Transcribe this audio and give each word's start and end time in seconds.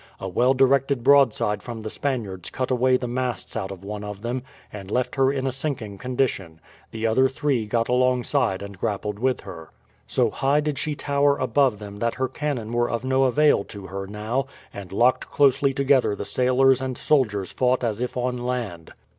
A 0.19 0.27
well 0.27 0.55
directed 0.55 1.03
broadside 1.03 1.61
from 1.61 1.83
the 1.83 1.89
Spaniards 1.91 2.49
cut 2.49 2.71
away 2.71 2.97
the 2.97 3.07
masts 3.07 3.55
out 3.55 3.69
of 3.69 3.83
one 3.83 4.03
of 4.03 4.23
them, 4.23 4.41
and 4.73 4.89
left 4.89 5.13
her 5.13 5.31
in 5.31 5.45
a 5.45 5.51
sinking 5.51 5.99
condition. 5.99 6.59
The 6.89 7.05
other 7.05 7.29
three 7.29 7.67
got 7.67 7.87
alongside 7.87 8.63
and 8.63 8.75
grappled 8.75 9.19
with 9.19 9.41
her. 9.41 9.69
So 10.07 10.31
high 10.31 10.59
did 10.61 10.79
she 10.79 10.95
tower 10.95 11.37
above 11.37 11.77
them 11.77 11.97
that 11.97 12.15
her 12.15 12.27
cannon 12.27 12.73
were 12.73 12.89
of 12.89 13.05
no 13.05 13.25
avail 13.25 13.63
to 13.65 13.85
her 13.85 14.07
now, 14.07 14.47
and 14.73 14.91
locked 14.91 15.29
closely 15.29 15.71
together 15.71 16.15
the 16.15 16.25
sailors 16.25 16.81
and 16.81 16.97
soldiers 16.97 17.51
fought 17.51 17.83
as 17.83 18.01
if 18.01 18.17
on 18.17 18.39
land. 18.39 18.93